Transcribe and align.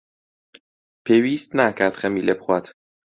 پێویست 1.05 1.49
ناکات 1.59 1.93
خەمی 2.01 2.25
لێ 2.27 2.33
بخوات. 2.39 2.65